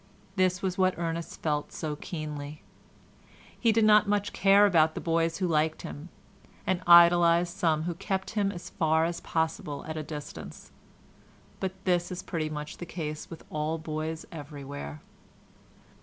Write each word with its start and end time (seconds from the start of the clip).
This 0.35 0.63
was 0.63 0.79
what 0.79 0.97
Ernest 0.97 1.43
felt 1.43 1.71
so 1.71 1.95
keenly; 1.95 2.63
he 3.59 3.71
did 3.71 3.85
not 3.85 4.09
much 4.09 4.33
care 4.33 4.65
about 4.65 4.95
the 4.95 4.99
boys 4.99 5.37
who 5.37 5.47
liked 5.47 5.83
him, 5.83 6.09
and 6.65 6.81
idolised 6.87 7.55
some 7.55 7.83
who 7.83 7.93
kept 7.93 8.31
him 8.31 8.51
as 8.51 8.71
far 8.71 9.05
as 9.05 9.21
possible 9.21 9.85
at 9.87 9.97
a 9.97 10.01
distance, 10.01 10.71
but 11.59 11.73
this 11.85 12.11
is 12.11 12.23
pretty 12.23 12.49
much 12.49 12.77
the 12.77 12.85
case 12.87 13.29
with 13.29 13.45
all 13.51 13.77
boys 13.77 14.25
everywhere. 14.31 15.01